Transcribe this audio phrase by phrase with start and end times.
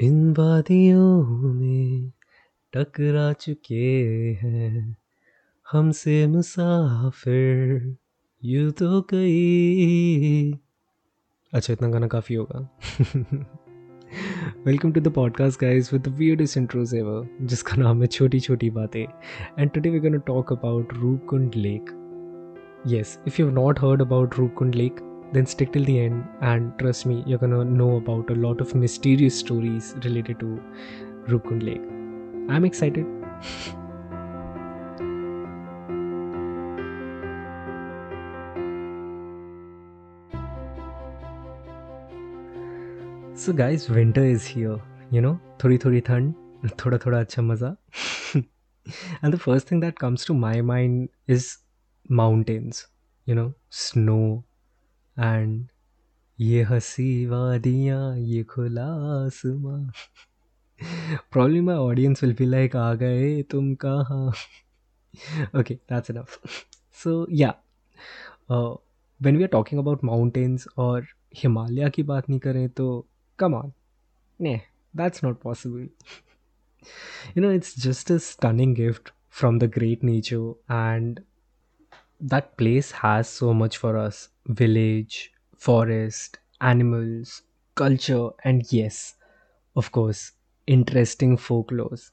[0.00, 2.12] इन वादियों में
[2.72, 4.02] टकरा चुके
[4.42, 4.96] हैं।
[5.72, 7.96] हमसे मुसाफिर
[8.44, 10.52] यू तो कई।
[11.52, 12.78] अच्छा इतना गाना काफ़ी होगा।
[14.66, 19.06] Welcome to the podcast guys with weirdest intros ever, जिसका नाम है छोटी छोटी बातें।
[19.58, 22.00] And today we gonna talk about Roopkund lake
[22.86, 27.06] yes, if you've not heard about Roopkund lake then stick till the end and trust
[27.06, 30.60] me you're gonna know about a lot of mysterious stories related to
[31.28, 31.82] Rupkund Lake.
[32.48, 33.06] I'm excited.
[43.36, 44.78] So, guys, winter is here.
[45.10, 46.34] You know, थोड़ी थोड़ी thand,
[46.82, 47.76] thoda thoda acha maza.
[49.22, 51.58] and the first thing that comes to my mind is
[52.08, 52.86] mountains
[53.24, 54.44] you know snow
[55.16, 55.66] and
[56.38, 58.86] ये हँसी वादियाँ, ये खुला
[59.16, 59.76] आसमा।
[61.32, 64.32] Problem my audience will feel like आ गए तुम कहाँ?
[65.58, 66.38] Okay that's enough
[67.02, 67.50] so yeah
[68.50, 72.86] when we are talking about mountains और हिमालय की बात नहीं करें तो
[73.38, 73.72] कम ऑन
[74.40, 74.60] ने
[74.96, 75.88] that's not possible
[77.36, 81.20] you know it's just a stunning gift from the great nature and
[82.24, 84.28] that place has so much for us.
[84.46, 87.42] Village forest animals
[87.76, 89.14] culture and yes
[89.76, 90.32] of course
[90.66, 92.10] interesting folklores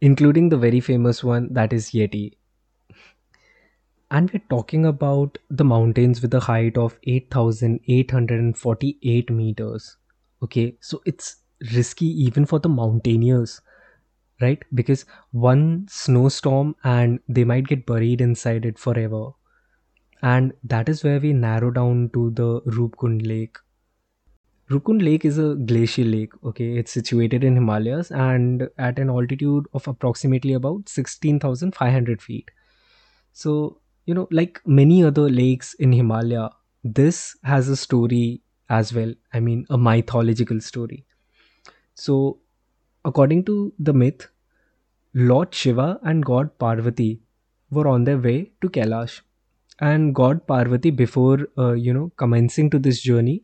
[0.00, 2.34] including the very famous one that is yeti.
[4.10, 9.98] And we're talking about the mountains with a height of 8848 meters.
[10.42, 11.36] Okay so it's
[11.74, 13.60] risky even for the mountaineers
[14.40, 19.30] right because one snowstorm and they might get buried inside it forever
[20.22, 23.58] and that is where we narrow down to the Rupkund Lake.
[24.70, 26.32] Rupkund Lake is a glacial lake.
[26.44, 31.92] Okay, it's situated in Himalayas and at an altitude of approximately about sixteen thousand five
[31.92, 32.50] hundred feet.
[33.32, 36.50] So you know, like many other lakes in Himalaya,
[36.84, 39.14] this has a story as well.
[39.34, 41.06] I mean, a mythological story.
[41.94, 42.38] So,
[43.04, 44.28] according to the myth,
[45.14, 47.20] Lord Shiva and God Parvati
[47.70, 49.20] were on their way to Kailash.
[49.80, 53.42] And god parvati before uh, you know commencing to this journey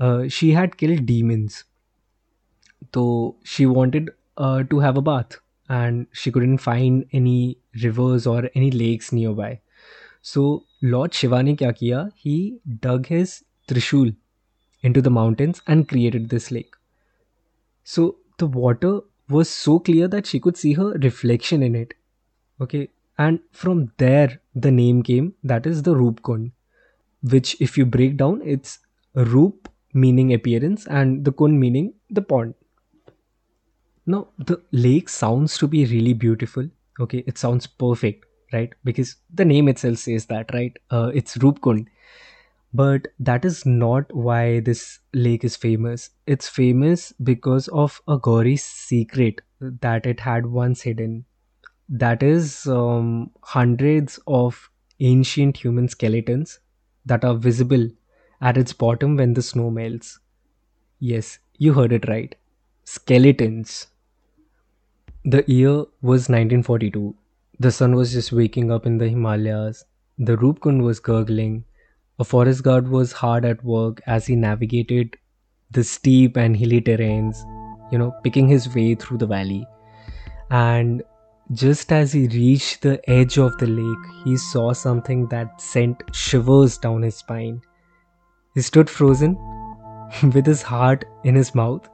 [0.00, 1.64] uh, she had killed demons.
[2.94, 5.38] So she wanted uh, to have a bath
[5.68, 9.60] and she couldn't find any rivers or any lakes nearby.
[10.22, 12.12] So lord shiva ne kya kiya?
[12.14, 14.14] He dug his trishul
[14.82, 16.74] into the mountains and created this lake.
[17.84, 19.00] So the water
[19.30, 21.94] was so clear that she could see her reflection in it.
[22.60, 22.88] Okay?
[23.18, 26.52] And from there the name came that is the Roopkund
[27.22, 28.78] which if you break down it's
[29.14, 32.54] Roop meaning appearance and the Kund meaning the pond.
[34.06, 36.68] Now the lake sounds to be really beautiful.
[37.00, 37.24] Okay?
[37.26, 38.72] It sounds perfect right?
[38.84, 40.76] Because the name itself says that right?
[40.90, 41.86] Uh, it's Roopkund
[42.72, 48.56] but that is not why this lake is famous it's famous because of a gory
[48.56, 51.24] secret that it had once hidden
[51.88, 54.70] that is um, hundreds of
[55.00, 56.60] ancient human skeletons
[57.06, 57.88] that are visible
[58.40, 60.18] at its bottom when the snow melts.
[61.00, 62.34] Yes, you heard it right.
[62.84, 63.88] Skeletons.
[65.24, 67.14] The year was 1942.
[67.60, 69.84] The sun was just waking up in the Himalayas.
[70.18, 71.62] The Roopkund was gurgling.
[72.20, 75.16] A forest guard was hard at work as he navigated
[75.70, 77.36] the steep and hilly terrains,
[77.92, 79.64] you know, picking his way through the valley.
[80.50, 81.04] And
[81.52, 86.76] just as he reached the edge of the lake, he saw something that sent shivers
[86.76, 87.60] down his spine.
[88.54, 89.36] He stood frozen,
[90.22, 91.88] with his heart in his mouth.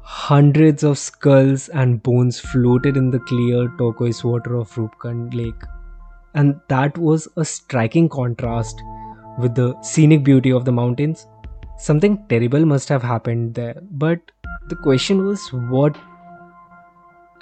[0.00, 5.62] Hundreds of skulls and bones floated in the clear turquoise water of Rupkund Lake.
[6.34, 8.82] And that was a striking contrast
[9.38, 11.26] with the scenic beauty of the mountains.
[11.78, 14.20] Something terrible must have happened there, but
[14.68, 15.96] the question was what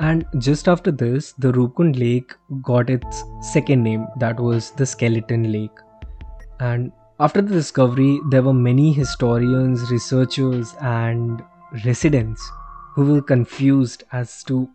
[0.03, 5.53] and just after this, the Rupkund Lake got its second name, that was the Skeleton
[5.53, 5.79] Lake.
[6.59, 6.91] And
[7.21, 11.41] after the discovery, there were many historians, researchers, and
[11.85, 12.50] residents
[12.94, 14.69] who were confused as to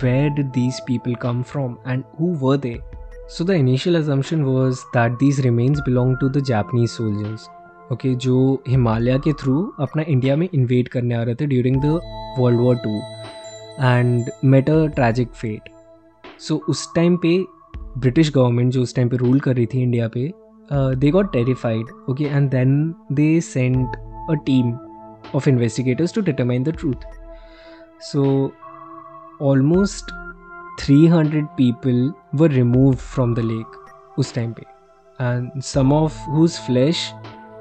[0.00, 2.80] where did these people come from and who were they.
[3.28, 7.48] So the initial assumption was that these remains belong to the Japanese soldiers
[7.92, 8.36] okay जो
[8.68, 12.00] हिमालय के through अपना India में InvIT करने आ रहे थे during the
[12.38, 12.94] world war two
[13.80, 15.68] and met a tragic fate
[16.40, 17.36] so उस time पे
[17.98, 20.30] ब्रिटिश गवर्नमेंट जो उस टाइम पे रूल कर रही थी इंडिया पे
[20.96, 23.96] they got terrified okay and then they sent
[24.30, 24.72] a team
[25.34, 27.12] of investigators to determine the truth
[28.00, 28.52] So,
[29.40, 30.10] almost
[30.78, 33.77] 300 people were removed from the lake
[34.19, 34.65] उस टाइम पे
[35.19, 36.99] and some of whose flesh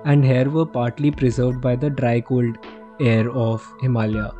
[0.04, 2.58] and hair were partly preserved by the dry cold
[3.00, 4.30] air of Himalaya.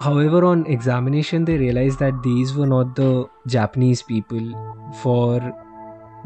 [0.00, 4.50] However, on examination, they realized that these were not the Japanese people,
[5.02, 5.40] for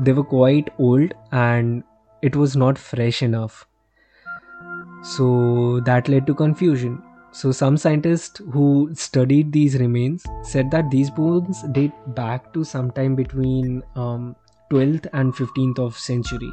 [0.00, 1.84] they were quite old and
[2.22, 3.64] it was not fresh enough.
[5.02, 7.00] So that led to confusion.
[7.35, 13.13] So, some scientists who studied these remains said that these bones date back to sometime
[13.13, 14.37] between um,
[14.71, 16.51] 12th and 15th of century.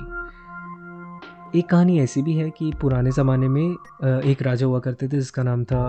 [1.56, 3.76] एक कहानी ऐसी भी है कि पुराने ज़माने में
[4.30, 5.82] एक राजा हुआ करते थे जिसका नाम था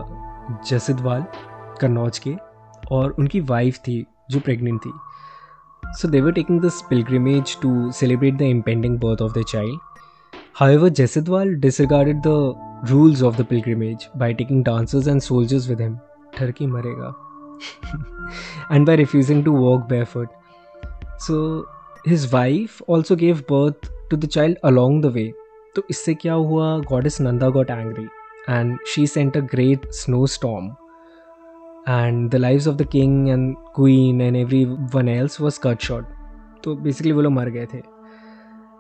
[0.70, 1.26] जसदवाल
[1.82, 2.36] कन्नौज के
[2.92, 3.96] और उनकी वाइफ थी
[4.32, 4.92] जो प्रेग्नेंट थी
[6.02, 9.80] so they were taking this pilgrimage to celebrate the impending birth of the child
[10.70, 15.98] however Jasdhaval disregarded the rules of the pilgrimage by taking dancers and soldiers with him
[16.38, 17.14] ठरकी मरेगा
[18.72, 20.30] and by refusing to walk barefoot
[21.22, 21.38] so
[22.08, 25.32] his wife also gave birth to the child along the way
[25.76, 26.78] तो इससे क्या हुआ?
[27.06, 28.08] Goddess Nanda got angry
[28.50, 30.70] and she sent a great snow storm
[31.90, 34.36] and the live of the king and queen and
[34.66, 36.06] everyone else was cut short
[36.64, 37.93] तो basically वो लोग मर गए थे।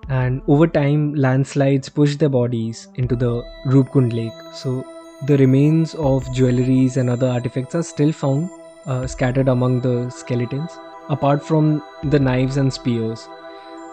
[0.09, 4.33] And over time landslides pushed their bodies into the Rupkund lake.
[4.53, 4.85] So
[5.25, 8.49] the remains of jewelries and other artifacts are still found
[8.85, 10.77] uh, scattered among the skeletons,
[11.09, 13.27] apart from the knives and spears.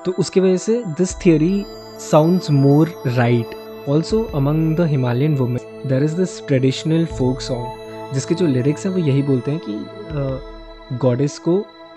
[0.05, 1.67] तो उसकी वजह से this theory
[1.99, 2.87] sounds more
[3.19, 3.55] right.
[3.87, 7.77] Also among the Himalayan women, there is this traditional folk song
[8.15, 11.53] जिसके जो lyrics हैं वो यही बोलते हैं कि गॉडेस को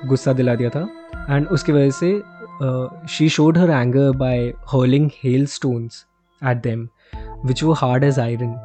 [0.08, 0.88] गुस्सा दिला दिया था
[1.30, 2.12] एंड उसकी वजह से
[3.10, 5.96] she showed her anger by by hail hailstones
[6.42, 6.88] at them,
[7.46, 8.56] which वो हार्ड एज आयरन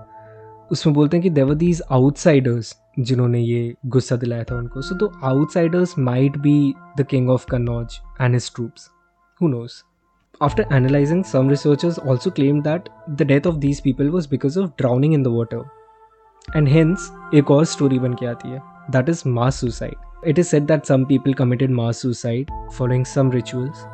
[0.73, 5.11] उसमें बोलते हैं कि देवर दीज आउटसाइडर्स जिन्होंने ये गुस्सा दिलाया था उनको। So the
[5.25, 8.90] outsiders might be the king of Kannauj and his troops
[9.40, 9.82] who knows
[10.43, 14.70] after analysing some researchers also claim that the death of these people was because of
[14.79, 15.64] drowning in the water
[16.56, 18.62] and hence एक और story बन के आती है.
[18.90, 23.31] That is mass suicide It is said that some people committed mass suicide following some
[23.31, 23.87] rituals.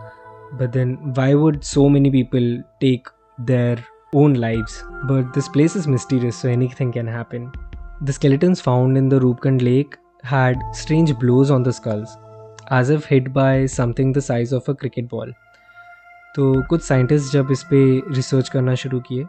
[0.55, 3.77] But then, why would so many people take their
[4.15, 4.83] own lives?
[5.05, 7.53] But this place is mysterious, so anything can happen.
[8.01, 12.17] The skeletons found in the Rupkund lake had strange blows on the skulls,
[12.69, 15.31] as if hit by something the size of a cricket ball.
[16.37, 17.81] तो कुछ scientist जब इस पे
[18.15, 19.25] research करना शुरू किए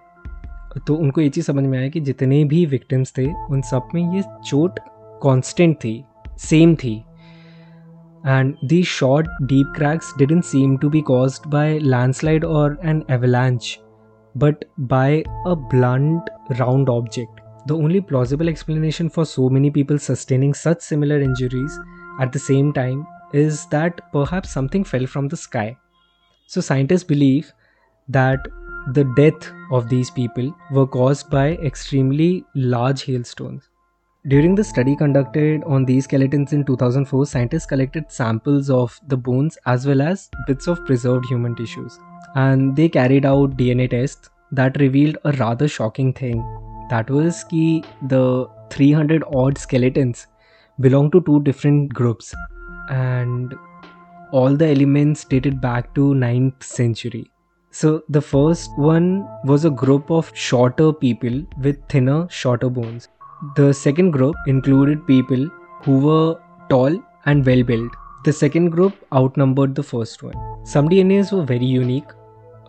[0.87, 4.01] तो उनको ये चीज़ समझ में आया कि जितने भी विक्टिम्स थे उन सब में
[4.15, 4.79] ये चोट
[5.23, 5.93] कांस्टेंट थी
[6.35, 7.03] Same thing.
[8.23, 13.79] And these short, deep cracks didn't seem to be caused by landslide or an avalanche,
[14.35, 16.27] but by a blunt,
[16.59, 17.41] round object.
[17.67, 21.79] The only plausible explanation for so many people sustaining such similar injuries
[22.19, 25.77] at the same time is that perhaps something fell from the sky.
[26.47, 27.51] So, scientists believe
[28.07, 28.39] that
[28.93, 33.69] the death of these people were caused by extremely large hailstones
[34.27, 39.57] during the study conducted on these skeletons in 2004, scientists collected samples of the bones
[39.65, 41.99] as well as bits of preserved human tissues.
[42.35, 46.39] And they carried out DNA tests that revealed a rather shocking thing.
[46.89, 50.27] That was कि the 300 odd skeletons
[50.79, 52.33] belong to two different groups.
[52.89, 53.53] And
[54.31, 57.31] all the elements dated back to 9th century.
[57.71, 63.09] So the first one was a group of shorter people with thinner, shorter bones.
[63.41, 65.47] The second group included people
[65.83, 66.35] who were
[66.69, 67.91] tall and well built.
[68.23, 70.35] The second group outnumbered the first one.
[70.65, 72.13] Some DNAs were very unique.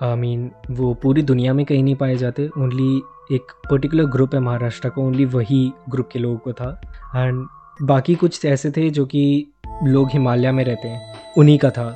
[0.01, 2.97] I mean, वो पूरी दुनिया में कहीं नहीं पाए जाते only
[3.37, 6.71] एक particular group है महाराष्ट्र का ओनली वही ग्रुप के लोगों को था
[7.17, 7.47] एंड
[7.83, 9.25] बाकी कुछ ऐसे थे जो कि
[9.85, 11.89] लोग हिमालय में रहते हैं उन्हीं का था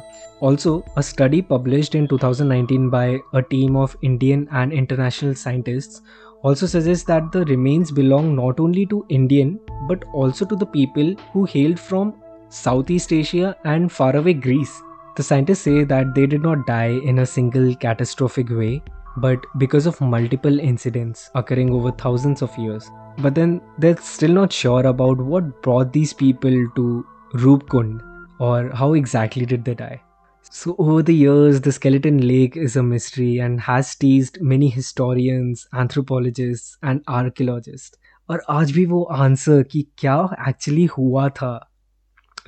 [0.43, 6.01] Also, a study published in 2019 by a team of Indian and international scientists
[6.43, 11.15] also suggests that the remains belong not only to Indian but also to the people
[11.33, 12.15] who hailed from
[12.49, 14.83] Southeast Asia and faraway Greece.
[15.17, 18.83] The scientists say that they did not die in a single catastrophic way,
[19.17, 22.89] but because of multiple incidents occurring over thousands of years.
[23.19, 28.01] But then they're still not sure about what brought these people to Rupkund
[28.39, 30.01] or how exactly did they die.
[30.50, 35.68] So, over the years, the skeleton lake is a mystery and has teased many historians,
[35.74, 37.98] anthropologists, and archaeologists.
[38.30, 40.18] और आज भी वो answer कि क्या
[40.50, 41.52] actually हुआ था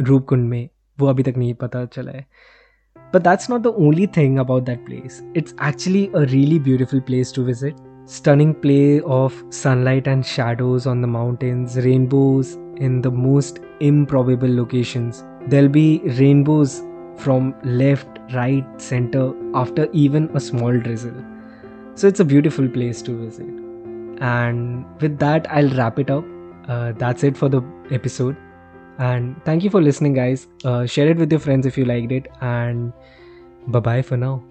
[0.01, 0.69] रूपकुंड में
[0.99, 2.25] वो अभी तक नहीं पता चला है
[3.11, 5.21] But that's not the only thing about that place.
[5.41, 7.85] It's actually a really beautiful place to visit.
[8.07, 15.25] stunning play of sunlight and shadows on the mountains, rainbows in the most improbable locations.
[15.47, 16.81] There'll be rainbows
[17.16, 21.14] from left, right, center after even a small drizzle.
[21.94, 23.46] So it's a beautiful place to visit.
[24.20, 26.24] And with that, I'll wrap it up.
[26.68, 28.36] Uh, that's it for the episode.
[28.98, 30.46] And thank you for listening, guys.
[30.64, 32.28] Uh, share it with your friends if you liked it.
[32.40, 32.92] And
[33.66, 34.42] bye bye for now.